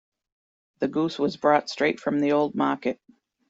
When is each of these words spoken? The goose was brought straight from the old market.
The 0.79 0.87
goose 0.87 1.19
was 1.19 1.37
brought 1.37 1.69
straight 1.69 1.99
from 1.99 2.21
the 2.21 2.31
old 2.31 2.55
market. 2.55 2.99